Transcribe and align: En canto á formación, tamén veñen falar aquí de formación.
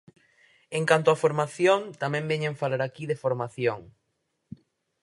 En 0.77 0.83
canto 0.89 1.07
á 1.15 1.17
formación, 1.23 1.79
tamén 2.01 2.29
veñen 2.31 2.59
falar 2.61 2.81
aquí 2.83 3.03
de 3.07 3.19
formación. 3.23 3.79